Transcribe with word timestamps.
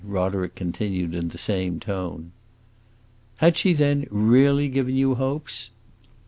Roderick 0.03 0.55
continued 0.55 1.13
in 1.13 1.27
the 1.27 1.37
same 1.37 1.79
tone. 1.79 2.31
"Had 3.37 3.55
she, 3.55 3.71
then, 3.73 4.07
really 4.09 4.67
given 4.67 4.95
you 4.95 5.13
hopes?" 5.13 5.69